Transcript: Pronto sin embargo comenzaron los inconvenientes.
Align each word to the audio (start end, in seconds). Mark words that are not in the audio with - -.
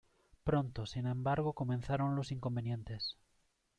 Pronto 0.43 0.87
sin 0.87 1.05
embargo 1.05 1.53
comenzaron 1.53 2.15
los 2.15 2.31
inconvenientes. 2.31 3.19